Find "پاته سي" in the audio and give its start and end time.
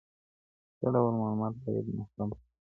2.31-2.63